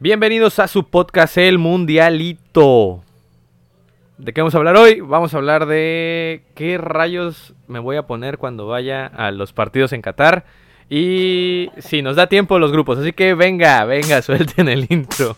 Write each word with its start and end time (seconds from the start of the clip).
Bienvenidos 0.00 0.58
a 0.58 0.66
su 0.66 0.82
podcast 0.84 1.38
El 1.38 1.58
Mundialito. 1.58 3.04
¿De 4.18 4.32
qué 4.32 4.40
vamos 4.40 4.52
a 4.54 4.58
hablar 4.58 4.76
hoy? 4.76 5.00
Vamos 5.00 5.32
a 5.32 5.36
hablar 5.36 5.66
de 5.66 6.42
qué 6.56 6.78
rayos 6.78 7.54
me 7.68 7.78
voy 7.78 7.94
a 7.96 8.06
poner 8.08 8.38
cuando 8.38 8.66
vaya 8.66 9.06
a 9.06 9.30
los 9.30 9.52
partidos 9.52 9.92
en 9.92 10.02
Qatar. 10.02 10.46
Y 10.90 11.70
si 11.78 12.02
nos 12.02 12.16
da 12.16 12.26
tiempo 12.26 12.58
los 12.58 12.72
grupos. 12.72 12.98
Así 12.98 13.12
que 13.12 13.34
venga, 13.34 13.84
venga, 13.84 14.20
suelten 14.22 14.68
el 14.68 14.86
intro. 14.90 15.36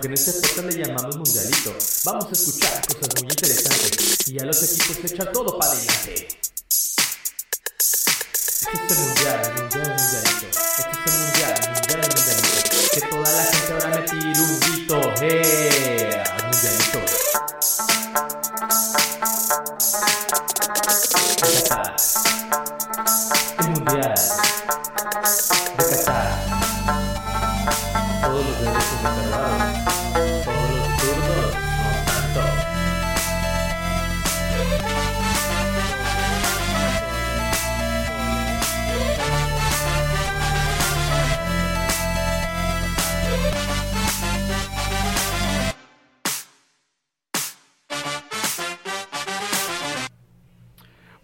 Aunque 0.00 0.08
en 0.08 0.14
este 0.14 0.32
podcast 0.32 0.72
le 0.72 0.82
llamamos 0.82 1.14
mundialito, 1.14 1.76
vamos 2.04 2.24
a 2.24 2.32
escuchar 2.32 2.86
cosas 2.86 3.22
muy 3.22 3.30
interesantes 3.32 4.28
y 4.28 4.38
a 4.38 4.44
los 4.46 4.62
equipos 4.62 4.96
se 4.96 5.14
echan 5.14 5.30
todo 5.30 5.58
para 5.58 5.72
adelante. 5.72 6.28
Este 8.72 8.94
mundial, 8.94 9.52
mundial, 9.58 9.96
mundialito. 9.98 10.46
Este 10.78 11.10
mundial, 11.10 11.54
mundial, 11.74 12.00
mundialito. 12.16 12.70
Que 12.94 13.00
toda 13.10 13.30
la 13.30 13.44
gente 13.44 13.72
ahora 13.74 13.88
me 13.88 14.02
tire 14.08 14.40
un 14.40 14.60
grito, 14.60 15.14
¡eh! 15.20 15.69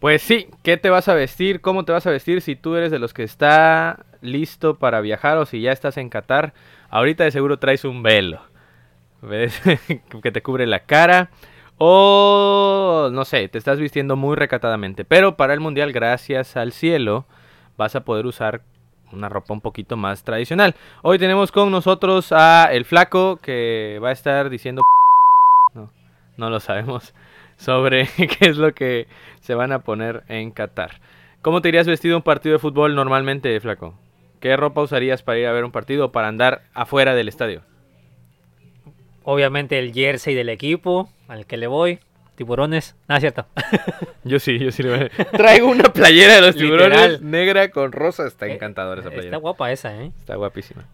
Pues 0.00 0.20
sí, 0.20 0.48
¿qué 0.62 0.76
te 0.76 0.90
vas 0.90 1.08
a 1.08 1.14
vestir? 1.14 1.60
¿Cómo 1.62 1.84
te 1.84 1.92
vas 1.92 2.06
a 2.06 2.10
vestir 2.10 2.42
si 2.42 2.54
tú 2.54 2.76
eres 2.76 2.90
de 2.90 2.98
los 2.98 3.14
que 3.14 3.22
está 3.22 4.04
listo 4.20 4.76
para 4.76 5.00
viajar 5.00 5.38
o 5.38 5.46
si 5.46 5.62
ya 5.62 5.72
estás 5.72 5.96
en 5.96 6.10
Qatar? 6.10 6.52
Ahorita 6.90 7.24
de 7.24 7.30
seguro 7.30 7.58
traes 7.58 7.84
un 7.84 8.02
velo. 8.02 8.40
¿Ves? 9.22 9.60
que 10.22 10.32
te 10.32 10.42
cubre 10.42 10.66
la 10.66 10.80
cara. 10.80 11.30
O 11.78 13.08
no 13.10 13.24
sé, 13.24 13.48
te 13.48 13.56
estás 13.56 13.78
vistiendo 13.78 14.16
muy 14.16 14.36
recatadamente. 14.36 15.06
Pero 15.06 15.36
para 15.36 15.54
el 15.54 15.60
mundial, 15.60 15.92
gracias 15.92 16.56
al 16.58 16.72
cielo, 16.72 17.24
vas 17.78 17.96
a 17.96 18.04
poder 18.04 18.26
usar 18.26 18.62
una 19.12 19.30
ropa 19.30 19.54
un 19.54 19.62
poquito 19.62 19.96
más 19.96 20.24
tradicional. 20.24 20.74
Hoy 21.02 21.18
tenemos 21.18 21.52
con 21.52 21.70
nosotros 21.70 22.32
a 22.32 22.68
el 22.70 22.84
flaco 22.84 23.38
que 23.38 23.98
va 24.02 24.10
a 24.10 24.12
estar 24.12 24.50
diciendo... 24.50 24.82
No, 25.74 25.90
no 26.38 26.48
lo 26.48 26.60
sabemos 26.60 27.12
sobre 27.56 28.06
qué 28.16 28.48
es 28.48 28.56
lo 28.56 28.74
que 28.74 29.06
se 29.40 29.54
van 29.54 29.72
a 29.72 29.80
poner 29.80 30.22
en 30.28 30.50
Qatar. 30.50 31.00
¿Cómo 31.42 31.62
te 31.62 31.68
irías 31.68 31.86
vestido 31.86 32.14
a 32.14 32.18
un 32.18 32.22
partido 32.22 32.54
de 32.54 32.58
fútbol 32.58 32.94
normalmente, 32.94 33.58
flaco? 33.60 33.98
¿Qué 34.40 34.56
ropa 34.56 34.82
usarías 34.82 35.22
para 35.22 35.38
ir 35.38 35.46
a 35.46 35.52
ver 35.52 35.64
un 35.64 35.72
partido 35.72 36.06
o 36.06 36.12
para 36.12 36.28
andar 36.28 36.62
afuera 36.74 37.14
del 37.14 37.28
estadio? 37.28 37.62
Obviamente 39.24 39.78
el 39.78 39.92
jersey 39.92 40.34
del 40.34 40.48
equipo 40.48 41.10
al 41.28 41.46
que 41.46 41.56
le 41.56 41.66
voy. 41.66 41.98
Tiburones. 42.36 42.94
Es 43.08 43.20
cierto. 43.20 43.46
Yo 44.24 44.38
sí, 44.38 44.58
yo 44.58 44.70
sí 44.70 44.82
le 44.82 44.90
voy 44.90 45.06
a- 45.06 45.24
Traigo 45.38 45.68
una 45.68 45.84
playera 45.90 46.34
de 46.34 46.40
los 46.42 46.54
tiburones 46.54 46.98
Literal. 46.98 47.30
negra 47.30 47.70
con 47.70 47.92
rosa. 47.92 48.26
Está 48.26 48.46
Eh, 48.46 48.52
encantadora 48.54 49.00
esa 49.00 49.08
playera. 49.08 49.28
Está 49.28 49.36
guapa 49.38 49.72
esa, 49.72 50.02
¿eh? 50.02 50.12
Está 50.18 50.36
guapísima. 50.36 50.84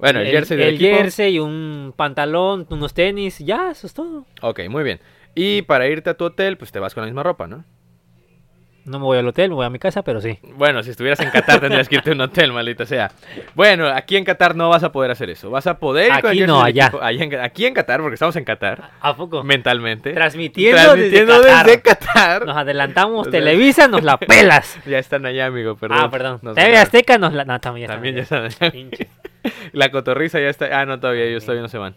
Bueno, 0.00 0.18
el, 0.18 0.26
el, 0.26 0.32
jersey 0.32 0.56
del 0.56 0.68
el 0.70 0.74
equipo. 0.74 0.96
jersey, 0.96 1.38
un 1.38 1.92
pantalón, 1.94 2.66
unos 2.70 2.92
tenis. 2.92 3.38
Ya, 3.38 3.70
eso 3.70 3.86
es 3.86 3.94
todo. 3.94 4.24
Ok, 4.42 4.60
muy 4.68 4.82
bien. 4.82 4.98
Y 5.34 5.62
para 5.62 5.86
irte 5.88 6.10
a 6.10 6.14
tu 6.14 6.24
hotel, 6.24 6.56
pues 6.56 6.72
te 6.72 6.78
vas 6.80 6.94
con 6.94 7.02
la 7.02 7.06
misma 7.06 7.22
ropa, 7.22 7.46
¿no? 7.46 7.64
No 8.86 8.98
me 8.98 9.04
voy 9.04 9.18
al 9.18 9.28
hotel, 9.28 9.50
me 9.50 9.56
voy 9.56 9.66
a 9.66 9.70
mi 9.70 9.78
casa, 9.78 10.02
pero 10.02 10.20
sí. 10.22 10.38
Bueno, 10.54 10.82
si 10.82 10.90
estuvieras 10.90 11.20
en 11.20 11.30
Qatar 11.30 11.60
tendrías 11.60 11.86
que 11.88 11.96
irte 11.96 12.10
a 12.10 12.14
un 12.14 12.20
hotel, 12.22 12.50
maldita 12.54 12.86
sea. 12.86 13.12
Bueno, 13.54 13.86
aquí 13.86 14.16
en 14.16 14.24
Qatar 14.24 14.56
no 14.56 14.70
vas 14.70 14.82
a 14.82 14.90
poder 14.90 15.10
hacer 15.10 15.28
eso. 15.28 15.50
Vas 15.50 15.66
a 15.66 15.78
poder 15.78 16.06
ir 16.06 16.26
Aquí 16.26 16.40
no, 16.40 16.62
allá. 16.62 16.86
equipo. 16.86 17.02
Allá 17.02 17.24
en- 17.24 17.40
aquí 17.40 17.66
en 17.66 17.74
Qatar, 17.74 18.00
porque 18.00 18.14
estamos 18.14 18.34
en 18.36 18.44
Qatar, 18.44 18.90
¿A 19.00 19.14
poco? 19.14 19.44
mentalmente. 19.44 20.12
Transmitiendo, 20.14 20.80
Transmitiendo 20.82 21.34
desde 21.42 21.46
Qatar. 21.50 21.66
desde 21.66 21.82
Qatar. 21.82 22.46
Nos 22.46 22.56
adelantamos, 22.56 23.20
O 23.20 23.30
sea- 23.30 23.38
Televisa, 23.38 23.86
nos 23.86 24.02
la 24.02 24.16
pelas. 24.18 24.78
Ya 24.86 24.98
están 24.98 25.26
allá, 25.26 25.46
amigo, 25.46 25.76
perdón. 25.76 25.98
ah, 26.00 26.10
perdón. 26.10 26.38
Nos 26.42 26.54
TV. 26.56 26.76
Azteca 26.78 27.18
nos 27.18 27.34
la... 27.34 27.44
No, 27.44 27.60
también 27.60 27.86
ya 27.88 27.92
También 27.94 28.16
ya 28.16 28.22
están 28.22 28.46
están 28.46 28.70
allá. 28.70 29.06
La 29.72 29.90
cotorriza 29.90 30.40
ya 30.40 30.48
está. 30.48 30.80
Ah, 30.80 30.86
no, 30.86 30.98
todavía, 31.00 31.24
ellos 31.24 31.44
todavía 31.44 31.62
no 31.62 31.68
se 31.68 31.78
van. 31.78 31.94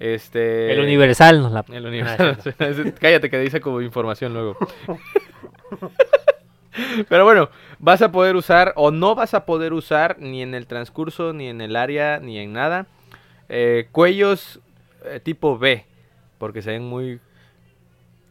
Este. 0.00 0.72
El 0.72 0.80
Universal 0.80 1.42
nos 1.42 1.52
la... 1.52 1.64
El 1.70 1.82
No, 1.82 1.88
Universal. 1.90 2.94
Cállate 3.00 3.30
que 3.30 3.38
dice 3.38 3.60
como 3.60 3.80
información 3.82 4.32
luego. 4.32 4.56
Pero 7.08 7.24
bueno, 7.24 7.50
vas 7.78 8.00
a 8.00 8.10
poder 8.10 8.34
usar 8.36 8.72
o 8.76 8.90
no 8.90 9.14
vas 9.14 9.34
a 9.34 9.44
poder 9.44 9.72
usar 9.72 10.16
ni 10.18 10.42
en 10.42 10.54
el 10.54 10.66
transcurso, 10.66 11.32
ni 11.32 11.48
en 11.48 11.60
el 11.60 11.76
área, 11.76 12.18
ni 12.18 12.38
en 12.38 12.52
nada. 12.52 12.86
eh, 13.48 13.88
cuellos 13.92 14.60
eh, 15.04 15.20
tipo 15.20 15.58
B, 15.58 15.84
porque 16.38 16.62
se 16.62 16.70
ven 16.70 16.82
muy 16.84 17.20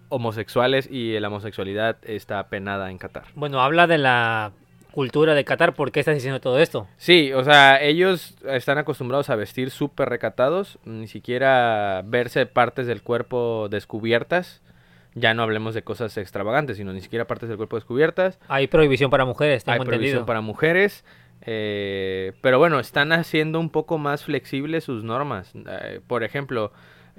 homosexuales 0.10 0.90
y 0.90 1.20
la 1.20 1.28
homosexualidad 1.28 1.98
está 2.04 2.48
penada 2.48 2.90
en 2.90 2.98
Qatar. 2.98 3.26
Bueno, 3.36 3.62
habla 3.62 3.86
de 3.86 4.00
la 4.00 4.52
cultura 4.92 5.34
de 5.34 5.46
Qatar. 5.46 5.74
¿Por 5.74 5.92
qué 5.92 6.00
estás 6.00 6.16
diciendo 6.16 6.40
todo 6.40 6.60
esto? 6.60 6.88
Sí, 6.98 7.32
o 7.34 7.44
sea, 7.44 7.82
ellos 7.82 8.36
están 8.48 8.78
acostumbrados 8.78 9.30
a 9.30 9.36
vestir 9.36 9.72
súper 9.72 10.10
recatados, 10.10 10.80
ni 10.86 11.08
siquiera 11.08 12.02
verse 12.06 12.46
partes 12.46 12.88
del 12.88 13.02
cuerpo 13.02 13.68
descubiertas. 13.70 14.62
Ya 15.16 15.34
no 15.34 15.44
hablemos 15.44 15.74
de 15.74 15.82
cosas 15.84 16.16
extravagantes, 16.18 16.78
sino 16.78 16.94
ni 16.94 17.02
siquiera 17.02 17.26
partes 17.26 17.50
del 17.50 17.58
cuerpo 17.58 17.78
descubiertas. 17.78 18.40
Hay 18.48 18.68
prohibición 18.68 19.10
para 19.10 19.26
mujeres, 19.26 19.64
tengo 19.64 19.82
Hay 19.82 19.86
prohibición 19.86 20.26
para 20.26 20.42
mujeres. 20.42 21.04
eh, 21.42 22.34
pero 22.42 22.60
bueno, 22.60 22.80
están 22.80 23.12
haciendo 23.12 23.60
un 23.60 23.70
poco 23.70 23.98
más 23.98 24.24
flexibles 24.24 24.84
sus 24.84 25.04
normas. 25.04 25.52
Eh, 25.56 26.00
por 26.06 26.24
ejemplo, 26.24 26.72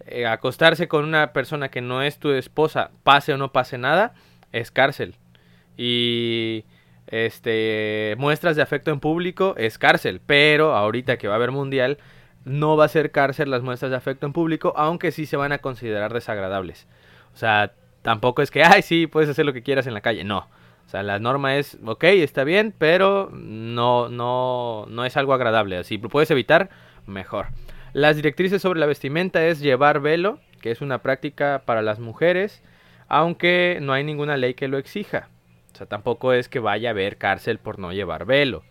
eh, 0.06 0.26
acostarse 0.26 0.88
con 0.88 1.04
una 1.04 1.32
persona 1.32 1.68
que 1.70 1.80
no 1.80 2.02
es 2.02 2.18
tu 2.18 2.30
esposa, 2.30 2.90
pase 3.02 3.32
o 3.34 3.36
no 3.36 3.52
pase 3.52 3.76
nada, 3.76 4.14
es 4.52 4.70
cárcel. 4.70 5.16
Y 5.76 6.64
este 7.10 8.14
muestras 8.18 8.56
de 8.56 8.62
afecto 8.62 8.90
en 8.90 9.00
público 9.00 9.54
es 9.56 9.78
cárcel. 9.78 10.20
Pero 10.24 10.74
ahorita 10.74 11.16
que 11.16 11.28
va 11.28 11.34
a 11.34 11.36
haber 11.36 11.50
mundial, 11.50 11.98
no 12.44 12.76
va 12.76 12.86
a 12.86 12.88
ser 12.88 13.10
cárcel 13.10 13.50
las 13.50 13.62
muestras 13.62 13.90
de 13.90 13.96
afecto 13.96 14.26
en 14.26 14.32
público, 14.32 14.72
aunque 14.76 15.12
sí 15.12 15.26
se 15.26 15.36
van 15.36 15.52
a 15.52 15.58
considerar 15.58 16.12
desagradables. 16.12 16.86
O 17.34 17.36
sea, 17.36 17.72
tampoco 18.02 18.42
es 18.42 18.50
que, 18.50 18.62
ay, 18.64 18.82
sí, 18.82 19.06
puedes 19.06 19.28
hacer 19.28 19.44
lo 19.44 19.52
que 19.52 19.62
quieras 19.62 19.86
en 19.86 19.94
la 19.94 20.00
calle. 20.00 20.24
No. 20.24 20.48
O 20.86 20.88
sea, 20.90 21.02
la 21.02 21.20
norma 21.20 21.56
es, 21.56 21.78
ok, 21.84 22.04
está 22.04 22.42
bien, 22.42 22.74
pero 22.76 23.30
no, 23.32 24.08
no, 24.08 24.86
no 24.88 25.04
es 25.04 25.16
algo 25.16 25.34
agradable. 25.34 25.84
Si 25.84 25.98
lo 25.98 26.08
puedes 26.08 26.30
evitar, 26.32 26.70
mejor. 27.06 27.46
Las 27.92 28.16
directrices 28.16 28.62
sobre 28.62 28.80
la 28.80 28.86
vestimenta 28.86 29.44
es 29.46 29.60
llevar 29.60 30.00
velo, 30.00 30.40
que 30.60 30.70
es 30.70 30.80
una 30.80 30.98
práctica 31.02 31.62
para 31.64 31.82
las 31.82 32.00
mujeres, 32.00 32.62
aunque 33.08 33.78
no 33.80 33.92
hay 33.92 34.04
ninguna 34.04 34.36
ley 34.36 34.54
que 34.54 34.68
lo 34.68 34.78
exija. 34.78 35.28
Sea, 35.80 35.86
tampoco 35.86 36.34
es 36.34 36.50
que 36.50 36.58
vaya 36.58 36.90
a 36.90 36.92
haber 36.92 37.16
cárcel 37.16 37.58
por 37.58 37.78
no 37.78 37.90
llevar 37.90 38.26
velo. 38.26 38.62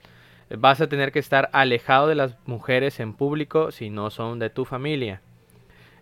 Vas 0.55 0.79
a 0.79 0.87
tener 0.87 1.11
que 1.11 1.17
estar 1.17 1.49
alejado 1.53 2.07
de 2.07 2.13
las 2.13 2.37
mujeres 2.45 2.99
en 2.99 3.13
público 3.13 3.71
si 3.71 3.89
no 3.89 4.11
son 4.11 4.37
de 4.37 4.51
tu 4.51 4.63
familia. 4.63 5.19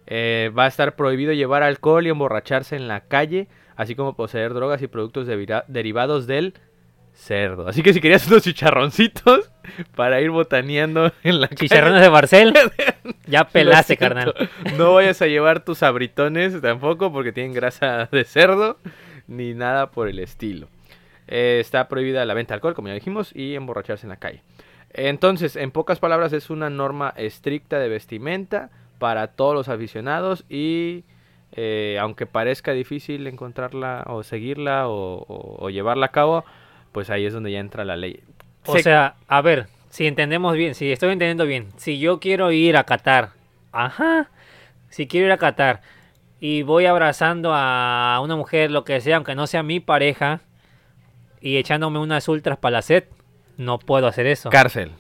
Eh, 0.06 0.51
va 0.57 0.65
a 0.65 0.68
estar 0.68 0.98
prohibido 0.98 1.31
llevar 1.31 1.63
alcohol 1.63 2.06
y 2.06 2.09
emborracharse 2.09 2.75
en 2.75 2.89
la 2.89 3.06
calle, 3.06 3.48
así 3.77 3.95
como 3.95 4.18
poseer 4.18 4.54
drogas 4.54 4.81
y 4.81 4.88
productos 4.88 5.30
derivados 5.69 6.27
del 6.27 6.56
cerdo. 7.13 7.69
Así 7.69 7.83
que 7.83 7.94
si 7.94 8.01
querías 8.01 8.27
unos 8.27 8.44
chicharroncitos 8.44 9.50
para 9.95 10.19
ir 10.19 10.31
botaneando 10.31 11.13
en 11.24 11.39
la 11.39 11.48
Chicharrones 11.48 12.01
de 12.01 12.10
Barcel. 12.10 12.53
ya 13.27 13.45
pelaste, 13.45 13.95
carnal. 13.95 14.33
No 14.77 14.95
vayas 14.95 15.21
a 15.21 15.27
llevar 15.27 15.63
tus 15.63 15.83
abritones 15.83 16.60
tampoco 16.60 17.13
porque 17.13 17.31
tienen 17.31 17.53
grasa 17.53 18.10
de 18.12 18.25
cerdo 18.25 18.77
ni 19.27 19.53
nada 19.53 19.92
por 19.92 20.10
el 20.10 20.19
estilo. 20.19 20.68
Eh, 21.27 21.57
está 21.59 21.88
prohibida 21.88 22.24
la 22.25 22.33
venta 22.33 22.53
de 22.53 22.56
alcohol, 22.56 22.74
como 22.74 22.88
ya 22.88 22.94
dijimos, 22.94 23.31
y 23.35 23.56
emborracharse 23.56 24.06
en 24.06 24.09
la 24.09 24.18
calle. 24.18 24.41
Entonces, 24.94 25.56
en 25.56 25.71
pocas 25.71 26.00
palabras, 26.00 26.31
es 26.33 26.50
una 26.50 26.69
norma 26.69 27.13
estricta 27.18 27.79
de 27.79 27.89
vestimenta 27.89 28.69
para 29.00 29.27
todos 29.27 29.53
los 29.53 29.69
aficionados 29.69 30.45
y 30.50 31.03
eh, 31.53 31.97
aunque 32.01 32.25
parezca 32.25 32.71
difícil 32.74 33.27
encontrarla 33.27 34.03
o 34.07 34.24
seguirla 34.24 34.88
o, 34.88 35.18
o- 35.27 35.57
o 35.65 35.69
llevarla 35.69 36.07
a 36.07 36.12
cabo, 36.12 36.44
pues 36.91 37.09
ahí 37.09 37.25
es 37.25 37.33
donde 37.33 37.51
ya 37.51 37.59
entra 37.59 37.85
la 37.85 37.95
ley. 37.95 38.21
O 38.65 38.74
Se- 38.74 38.83
sea, 38.83 39.15
a 39.27 39.41
ver, 39.41 39.68
si 39.89 40.07
entendemos 40.07 40.56
bien, 40.56 40.74
si 40.75 40.91
estoy 40.91 41.12
entendiendo 41.12 41.45
bien, 41.45 41.68
si 41.77 42.00
yo 42.00 42.19
quiero 42.19 42.51
ir 42.51 42.75
a 42.77 42.83
Qatar, 42.85 43.29
ajá, 43.71 44.29
si 44.89 45.07
quiero 45.07 45.27
ir 45.27 45.31
a 45.31 45.38
Qatar 45.38 45.81
y 46.39 46.63
voy 46.63 46.85
abrazando 46.85 47.51
a 47.53 48.19
una 48.24 48.35
mujer, 48.35 48.71
lo 48.71 48.83
que 48.83 49.00
sea, 49.01 49.18
aunque 49.18 49.35
no 49.35 49.47
sea 49.47 49.63
mi 49.63 49.79
pareja, 49.79 50.41
y 51.42 51.57
echándome 51.57 52.00
unas 52.00 52.28
ultras 52.28 52.57
para 52.57 52.78
la 52.78 52.81
sed, 52.81 53.06
no 53.57 53.80
puedo 53.80 54.07
hacer 54.07 54.28
eso. 54.28 54.50
Cárcel. 54.50 54.92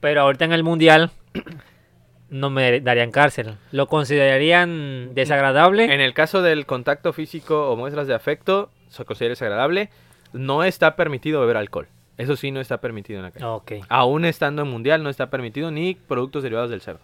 Pero 0.00 0.22
ahorita 0.22 0.44
en 0.44 0.52
el 0.52 0.64
mundial 0.64 1.10
no 2.28 2.50
me 2.50 2.80
darían 2.80 3.10
cárcel. 3.10 3.56
¿Lo 3.72 3.86
considerarían 3.86 5.14
desagradable? 5.14 5.92
En 5.92 6.00
el 6.00 6.14
caso 6.14 6.42
del 6.42 6.66
contacto 6.66 7.12
físico 7.12 7.70
o 7.70 7.76
muestras 7.76 8.06
de 8.06 8.14
afecto, 8.14 8.70
se 8.88 9.04
considera 9.04 9.32
desagradable. 9.32 9.90
No 10.32 10.64
está 10.64 10.96
permitido 10.96 11.40
beber 11.40 11.56
alcohol. 11.56 11.88
Eso 12.16 12.36
sí 12.36 12.50
no 12.50 12.60
está 12.60 12.78
permitido 12.78 13.18
en 13.18 13.24
la 13.24 13.30
calle. 13.30 13.46
Ok. 13.46 13.72
Aún 13.88 14.24
estando 14.24 14.62
en 14.62 14.68
mundial 14.68 15.02
no 15.02 15.10
está 15.10 15.30
permitido 15.30 15.70
ni 15.70 15.94
productos 15.94 16.42
derivados 16.42 16.70
del 16.70 16.80
cerdo. 16.80 17.00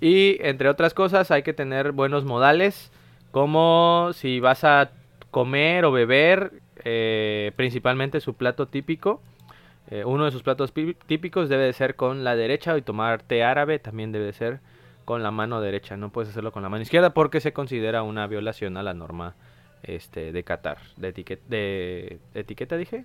Y 0.00 0.38
entre 0.40 0.68
otras 0.68 0.94
cosas 0.94 1.30
hay 1.30 1.42
que 1.42 1.52
tener 1.52 1.92
buenos 1.92 2.24
modales, 2.24 2.90
como 3.30 4.10
si 4.14 4.40
vas 4.40 4.64
a 4.64 4.90
comer 5.30 5.84
o 5.84 5.92
beber, 5.92 6.52
eh, 6.84 7.52
principalmente 7.56 8.20
su 8.20 8.34
plato 8.34 8.66
típico. 8.68 9.20
eh, 9.90 10.04
uno 10.04 10.24
de 10.24 10.30
sus 10.30 10.42
platos 10.42 10.72
pi- 10.72 10.96
típicos 11.06 11.48
debe 11.48 11.64
de 11.64 11.72
ser 11.74 11.94
con 11.94 12.24
la 12.24 12.36
derecha 12.36 12.76
y 12.78 12.82
tomar 12.82 13.22
té 13.22 13.44
árabe 13.44 13.78
también 13.78 14.12
debe 14.12 14.24
de 14.26 14.32
ser 14.32 14.60
con 15.04 15.22
la 15.22 15.30
mano 15.30 15.60
derecha. 15.60 15.96
No 15.98 16.08
puedes 16.10 16.30
hacerlo 16.30 16.52
con 16.52 16.62
la 16.62 16.68
mano 16.70 16.82
izquierda 16.82 17.10
porque 17.10 17.40
se 17.40 17.52
considera 17.52 18.02
una 18.02 18.26
violación 18.26 18.76
a 18.78 18.82
la 18.82 18.94
norma 18.94 19.34
este, 19.82 20.32
de 20.32 20.42
Qatar. 20.42 20.78
De, 20.96 21.14
etiquet- 21.14 21.42
de, 21.48 22.18
de 22.32 22.40
etiqueta 22.40 22.76
dije? 22.78 23.04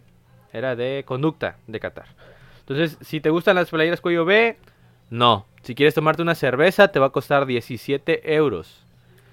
Era 0.53 0.75
de 0.77 1.03
conducta 1.05 1.57
de 1.67 1.79
Qatar. 1.81 2.05
Entonces, 2.61 2.97
si 3.01 3.19
te 3.19 3.29
gustan 3.29 3.55
las 3.55 3.69
playeras 3.69 3.99
cuello 3.99 4.23
B, 4.25 4.57
no. 5.09 5.45
Si 5.63 5.75
quieres 5.75 5.93
tomarte 5.93 6.21
una 6.21 6.35
cerveza, 6.35 6.87
te 6.89 6.99
va 6.99 7.07
a 7.07 7.11
costar 7.11 7.45
17 7.45 8.35
euros. 8.35 8.85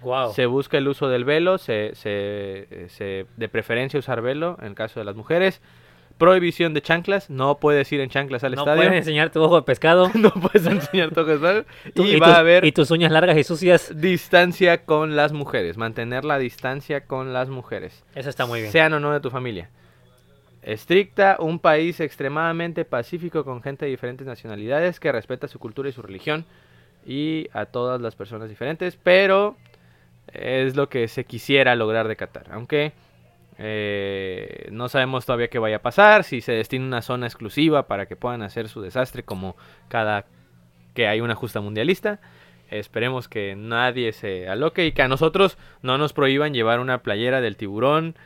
Wow. 0.06 0.32
Se 0.32 0.47
busca 0.47 0.79
el 0.79 0.87
uso 0.87 1.08
del 1.08 1.25
velo, 1.25 1.58
se, 1.58 1.91
se- 1.97 2.87
se- 2.88 3.26
de 3.37 3.49
preferencia 3.49 3.99
usar 3.99 4.23
velo 4.23 4.56
en 4.61 4.69
el 4.69 4.75
caso 4.75 5.00
de 5.00 5.05
las 5.05 5.17
mujeres. 5.17 5.61
Prohibición 6.17 6.73
de 6.73 6.81
chanclas, 6.81 7.29
no 7.29 7.58
puedes 7.58 7.93
ir 7.93 8.00
en 8.00 8.08
chanclas 8.08 8.43
al 8.44 8.55
no 8.55 8.62
estadio. 8.62 8.81
puedes 8.82 8.94
enseñar 8.94 9.31
tu 9.31 9.43
ojo 9.43 9.56
de 9.56 9.62
pescado. 9.62 10.08
no 10.14 10.31
puedes 10.31 10.64
enseñar 10.67 11.11
tu 11.12 11.20
ojos, 11.20 11.41
tu- 11.94 12.05
Y, 12.05 12.19
va 12.20 12.37
a 12.37 12.38
haber 12.38 12.64
y 12.64 12.73
tus 12.73 12.91
uñas 12.93 13.11
largas 13.12 13.37
y 13.37 13.43
sucias. 13.44 13.93
distancia 14.00 14.85
con 14.85 15.17
las 15.17 15.32
mujeres, 15.32 15.76
mantener 15.76 16.25
la 16.25 16.38
distancia 16.38 17.03
con 17.05 17.32
las 17.35 17.49
mujeres. 17.50 18.05
Eso 18.14 18.31
está 18.31 18.47
muy 18.47 18.61
bien. 18.61 18.73
Sean 18.73 18.93
o 18.94 19.00
no 19.00 19.12
de 19.12 19.20
tu 19.20 19.29
familia. 19.31 19.69
Estricta, 20.62 21.37
un 21.38 21.58
país 21.58 22.00
extremadamente 22.00 22.85
pacífico 22.85 23.44
con 23.44 23.62
gente 23.62 23.85
de 23.85 23.91
diferentes 23.91 24.26
nacionalidades 24.26 24.99
que 24.99 25.12
respeta 25.12 25.49
su 25.49 25.58
cultura 25.58 25.88
y 25.88 25.93
su 25.93 26.03
religión 26.03 26.44
y 27.06 27.47
a 27.53 27.67
todas 27.67 28.00
las 28.00 28.17
personas 28.17 28.49
diferentes, 28.49 28.99
pero 29.00 29.56
es 30.32 30.76
lo 30.76 30.88
que 30.88 31.08
se 31.08 31.25
quisiera 31.25 31.75
lograr 31.76 32.08
de 32.08 32.17
Qatar, 32.17 32.46
aunque 32.50 32.93
eh, 33.58 34.69
no 34.70 34.88
sabemos 34.88 35.25
todavía 35.26 35.49
qué 35.49 35.58
vaya 35.58 35.76
a 35.76 35.82
pasar, 35.82 36.25
si 36.25 36.40
se 36.40 36.52
destina 36.52 36.84
una 36.87 37.02
zona 37.02 37.26
exclusiva 37.26 37.87
para 37.87 38.06
que 38.06 38.17
puedan 38.17 38.43
hacer 38.43 38.69
su 38.69 38.81
desastre 38.82 39.23
como 39.23 39.56
cada 39.88 40.25
que 40.94 41.06
hay 41.08 41.20
una 41.20 41.34
justa 41.34 41.61
mundialista. 41.61 42.19
Esperemos 42.70 43.28
que 43.28 43.55
nadie 43.56 44.12
se 44.12 44.49
aloque 44.49 44.87
y 44.87 44.93
que 44.93 45.02
a 45.02 45.08
nosotros 45.08 45.56
no 45.82 45.99
nos 45.99 46.12
prohíban 46.12 46.52
llevar 46.52 46.81
una 46.81 46.99
playera 47.02 47.40
del 47.40 47.56
tiburón 47.56 48.17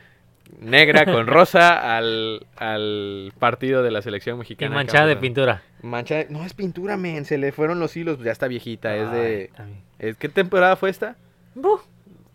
negra 0.59 1.05
con 1.05 1.27
rosa 1.27 1.95
al, 1.97 2.45
al 2.57 3.31
partido 3.39 3.83
de 3.83 3.91
la 3.91 4.01
selección 4.01 4.37
Y 4.37 4.39
mexicana. 4.39 4.73
manchada 4.75 5.05
de 5.05 5.15
pintura. 5.15 5.61
Mancha 5.81 6.25
no 6.29 6.43
es 6.43 6.53
pintura, 6.53 6.97
men, 6.97 7.23
se 7.25 7.37
le 7.37 7.51
fueron 7.51 7.79
los 7.79 7.95
hilos, 7.95 8.19
ya 8.19 8.31
está 8.31 8.47
viejita, 8.47 8.95
es 8.95 9.11
de... 9.11 9.49
es- 9.99 10.17
¿Qué 10.17 10.27
temporada 10.29 10.75
fue 10.75 10.89
esta? 10.89 11.15
Buh. 11.55 11.79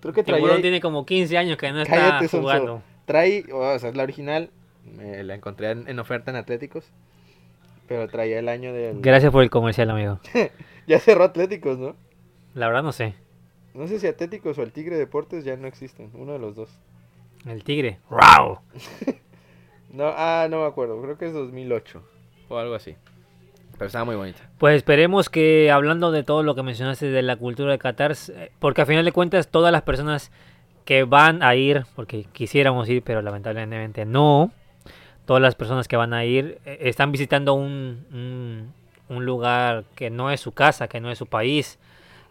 Creo 0.07 0.15
que 0.15 0.23
traía... 0.23 0.39
Tiburón 0.41 0.63
tiene 0.63 0.81
como 0.81 1.05
15 1.05 1.37
años 1.37 1.57
que 1.57 1.73
no 1.73 1.83
está 1.83 1.97
Cállate, 1.97 2.29
Sonso. 2.29 2.43
jugando. 2.43 2.83
Trae, 3.07 3.45
o 3.53 3.77
sea, 3.81 3.91
es 3.91 3.97
la 3.97 4.05
original, 4.05 4.51
me 4.85 5.25
la 5.25 5.35
encontré 5.35 5.73
en, 5.73 5.89
en 5.89 5.99
oferta 5.99 6.31
en 6.31 6.37
Atléticos, 6.37 6.93
pero 7.89 8.07
traía 8.07 8.39
el 8.39 8.49
año 8.49 8.73
del... 8.73 9.01
Gracias 9.01 9.33
por 9.33 9.43
el 9.43 9.51
comercial, 9.51 9.91
amigo. 9.91 10.21
Ya 10.87 11.01
cerró 11.01 11.25
Atléticos, 11.25 11.79
¿no? 11.79 11.97
La 12.55 12.69
verdad 12.69 12.85
no 12.85 12.93
sé. 12.93 13.15
No 13.75 13.89
sé 13.89 13.99
si 13.99 14.07
Atléticos 14.07 14.57
o 14.59 14.63
el 14.63 14.71
Tigre 14.71 14.97
Deportes 14.97 15.45
ya 15.45 15.57
no 15.57 15.67
existen, 15.67 16.13
uno 16.15 16.35
de 16.35 16.39
los 16.39 16.55
dos. 16.55 16.71
El 17.45 17.65
tigre. 17.65 17.99
¡Rau! 18.09 18.61
No, 19.93 20.13
ah, 20.15 20.47
no 20.51 20.61
me 20.61 20.67
acuerdo, 20.67 21.01
creo 21.01 21.17
que 21.17 21.27
es 21.27 21.33
2008 21.33 22.03
o 22.49 22.59
algo 22.59 22.75
así. 22.75 22.97
Pero 23.79 23.87
estaba 23.87 24.05
muy 24.05 24.17
bonita. 24.17 24.41
Pues 24.59 24.77
esperemos 24.77 25.29
que 25.29 25.71
hablando 25.71 26.11
de 26.11 26.23
todo 26.23 26.43
lo 26.43 26.55
que 26.55 26.63
mencionaste 26.63 27.11
de 27.11 27.23
la 27.23 27.37
cultura 27.37 27.73
de 27.73 27.79
Qatar, 27.79 28.13
eh, 28.13 28.51
porque 28.59 28.83
a 28.83 28.87
final 28.87 29.05
de 29.05 29.13
cuentas 29.13 29.49
todas 29.49 29.71
las 29.71 29.83
personas 29.83 30.31
que 30.85 31.05
van 31.05 31.43
a 31.43 31.55
ir, 31.55 31.85
porque 31.95 32.27
quisiéramos 32.33 32.89
ir, 32.89 33.03
pero 33.03 33.21
lamentablemente 33.21 34.05
no, 34.05 34.53
todas 35.27 35.43
las 35.43 35.55
personas 35.55 35.89
que 35.89 35.97
van 35.97 36.15
a 36.15 36.25
ir 36.25 36.59
eh, 36.65 36.79
están 36.83 37.13
visitando 37.13 37.55
un, 37.55 38.07
un, 38.13 38.73
un 39.09 39.27
lugar 39.27 39.85
que 39.95 40.11
no 40.11 40.31
es 40.31 40.41
su 40.41 40.53
casa, 40.53 40.89
que 40.89 41.01
no 41.01 41.11
es 41.11 41.19
su 41.19 41.27
país. 41.27 41.79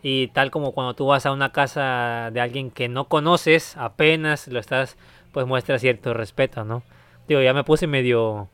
Y 0.02 0.28
tal 0.28 0.52
como 0.52 0.72
cuando 0.72 0.94
tú 0.94 1.08
vas 1.08 1.26
a 1.26 1.32
una 1.32 1.52
casa 1.52 2.30
de 2.32 2.40
alguien 2.40 2.70
que 2.72 2.88
no 2.88 3.06
conoces, 3.06 3.76
apenas 3.76 4.48
lo 4.48 4.60
estás, 4.60 4.98
pues 5.32 5.48
muestra 5.48 5.80
cierto 5.80 6.14
respeto, 6.14 6.64
¿no? 6.64 6.84
Digo, 7.28 7.42
ya 7.42 7.54
me 7.54 7.64
puse 7.64 7.88
medio 7.88 8.50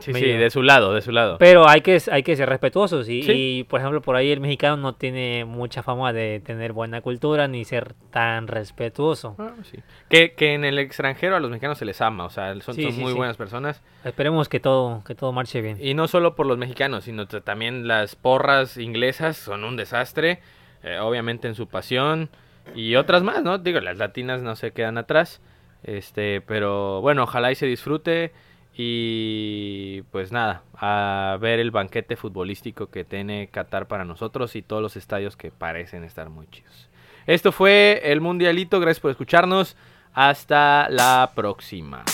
Sí, 0.00 0.12
sí, 0.14 0.20
de 0.26 0.50
su 0.50 0.62
lado, 0.62 0.92
de 0.94 1.00
su 1.02 1.12
lado. 1.12 1.36
pero 1.38 1.68
hay 1.68 1.80
que, 1.82 2.00
hay 2.10 2.22
que 2.22 2.34
ser 2.36 2.48
respetuosos 2.48 3.08
y, 3.08 3.22
Sí. 3.22 3.32
y, 3.32 3.64
por 3.64 3.80
ejemplo, 3.80 4.00
por 4.02 4.16
ahí 4.16 4.30
el 4.32 4.40
mexicano 4.40 4.76
no 4.76 4.94
tiene 4.94 5.44
mucha 5.44 5.82
fama 5.82 6.12
de 6.12 6.40
tener 6.44 6.72
buena 6.72 7.00
cultura 7.00 7.48
ni 7.48 7.64
ser 7.64 7.94
tan 8.10 8.48
respetuoso. 8.48 9.36
Ah, 9.38 9.52
sí. 9.62 9.78
que, 10.08 10.32
que 10.34 10.54
en 10.54 10.64
el 10.64 10.78
extranjero 10.78 11.36
a 11.36 11.40
los 11.40 11.50
mexicanos 11.50 11.78
se 11.78 11.84
les 11.84 12.00
ama, 12.00 12.24
o 12.24 12.30
sea, 12.30 12.52
son, 12.60 12.74
Sí, 12.74 12.82
son 12.84 12.92
sí, 12.92 13.00
muy 13.00 13.12
buenas 13.12 13.36
personas. 13.36 13.82
Esperemos 14.04 14.48
que 14.48 14.60
todo, 14.60 15.02
que 15.06 15.14
todo 15.14 15.32
marche 15.32 15.60
bien. 15.60 15.76
Y 15.80 15.94
no 15.94 16.08
solo 16.08 16.34
por 16.34 16.46
los 16.46 16.58
mexicanos, 16.58 17.04
sino 17.04 17.26
también 17.26 17.86
las 17.86 18.16
porras 18.16 18.76
inglesas 18.78 19.36
son 19.36 19.64
un 19.64 19.76
desastre, 19.76 20.40
eh, 20.82 20.98
obviamente 20.98 21.46
en 21.48 21.54
su 21.54 21.68
pasión. 21.68 22.30
Y 22.74 22.94
otras 22.96 23.22
más, 23.22 23.42
¿no? 23.42 23.58
Digo, 23.58 23.80
las 23.80 23.98
latinas 23.98 24.42
no 24.42 24.54
se 24.56 24.70
quedan 24.72 24.96
atrás. 24.98 25.40
Este, 25.82 26.40
pero 26.42 27.00
bueno, 27.00 27.22
ojalá 27.24 27.50
y 27.50 27.54
se 27.54 27.66
disfrute. 27.66 28.32
Y 28.82 30.04
pues 30.10 30.32
nada, 30.32 30.62
a 30.74 31.36
ver 31.38 31.60
el 31.60 31.70
banquete 31.70 32.16
futbolístico 32.16 32.86
que 32.86 33.04
tiene 33.04 33.48
Qatar 33.48 33.88
para 33.88 34.06
nosotros 34.06 34.56
y 34.56 34.62
todos 34.62 34.80
los 34.80 34.96
estadios 34.96 35.36
que 35.36 35.50
parecen 35.50 36.02
estar 36.02 36.30
muy 36.30 36.46
chidos. 36.46 36.88
Esto 37.26 37.52
fue 37.52 38.00
el 38.04 38.22
Mundialito, 38.22 38.80
gracias 38.80 39.00
por 39.00 39.10
escucharnos. 39.10 39.76
Hasta 40.14 40.88
la 40.88 41.32
próxima. 41.34 42.04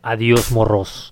Adiós, 0.00 0.50
morros. 0.52 1.09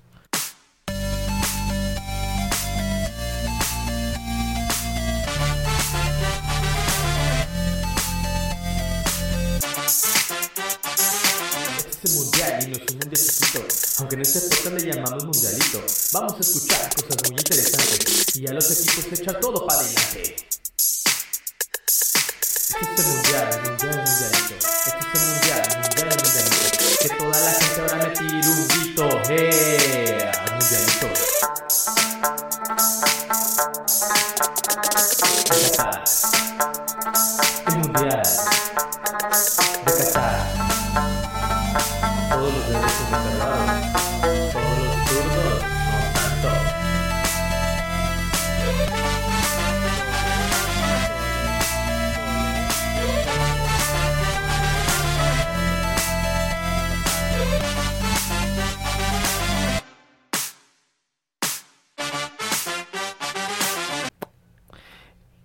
Aunque 13.99 14.14
en 14.14 14.23
este 14.23 14.40
podcast 14.43 14.81
le 14.81 14.95
llamamos 14.95 15.25
mundialito, 15.25 15.85
vamos 16.12 16.35
a 16.35 16.40
escuchar 16.40 16.95
cosas 16.95 17.31
muy 17.31 17.38
interesantes 17.40 18.37
y 18.37 18.47
a 18.47 18.52
los 18.52 18.71
equipos 18.71 19.05
se 19.05 19.23
echan 19.23 19.40
todo 19.40 19.67
para 19.67 19.81
adelante. 19.81 20.37
Este 22.69 22.95
es 22.95 22.99
el 22.99 23.07
mundial, 23.07 23.49
el 23.55 23.71
mundial, 23.71 23.90
el 23.90 23.99
mundialito. 23.99 24.55
Este 24.87 24.99
es 25.00 25.14
el 25.14 25.26
mundial, 25.26 25.62
mundial, 25.83 26.09
el 26.11 26.19
mundialito. 26.23 26.78
Que 27.00 27.09
toda 27.09 27.40
la 27.40 27.50
gente 27.50 27.81
ahora 27.81 27.97
me 27.97 28.11
tire 28.17 28.49
un 28.49 28.69
grito, 28.69 29.23
¡eh! 29.31 29.77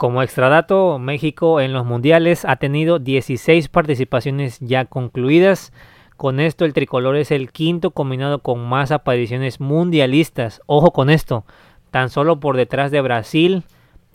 Como 0.04 0.22
extradato, 0.22 1.00
México 1.00 1.62
en 1.62 1.72
los 1.72 1.86
mundiales 1.86 2.44
ha 2.44 2.58
tenido 2.58 3.00
16 3.00 3.70
participaciones 3.70 4.60
ya 4.60 4.84
concluidas. 4.84 5.72
Con 6.18 6.42
esto 6.42 6.66
el 6.66 6.74
tricolor 6.74 7.16
es 7.16 7.32
el 7.32 7.54
quinto 7.54 7.92
combinado 7.92 8.40
con 8.40 8.68
más 8.68 8.92
apariciones 8.92 9.62
mundialistas. 9.62 10.62
Ojo 10.66 10.92
con 10.92 11.10
esto. 11.10 11.46
tan 11.90 12.10
solo 12.10 12.42
por 12.42 12.58
detrás 12.58 12.92
de 12.92 13.00
Brasil 13.00 13.64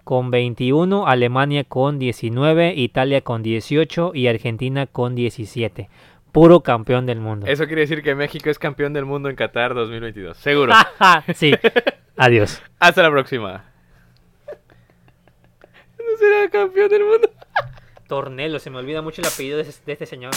con 0.05 0.31
21, 0.31 1.07
Alemania 1.07 1.65
con 1.65 1.99
19, 1.99 2.75
Italia 2.77 3.23
con 3.23 3.43
18 3.43 4.13
y 4.13 4.27
Argentina 4.27 4.85
con 4.85 5.15
17. 5.15 5.89
Puro 6.33 6.61
campeón 6.61 7.07
del 7.07 7.21
mundo. 7.21 7.47
Eso 7.47 7.65
quiere 7.67 7.81
decir 7.81 8.03
que 8.03 8.15
México 8.15 8.51
es 8.51 8.59
campeón 8.59 8.93
del 8.93 9.07
mundo 9.07 9.31
en 9.31 9.37
Qatar 9.37 9.73
2022. 9.73 10.37
Seguro. 10.37 10.75
sí. 11.35 11.55
Adiós. 12.19 12.63
Hasta 12.79 13.03
la 13.03 13.11
próxima. 13.11 13.65
Será 16.19 16.51
campeón 16.51 16.89
del 16.89 17.05
mundo. 17.05 17.31
Tornelo, 18.09 18.59
se 18.59 18.71
me 18.71 18.79
olvida 18.79 19.03
mucho 19.03 19.21
el 19.21 19.29
apellido 19.29 19.59
de, 19.59 19.63
este 19.69 20.07
señor. 20.07 20.33